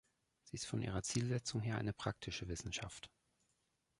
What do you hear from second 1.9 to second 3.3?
praktische Wissenschaft.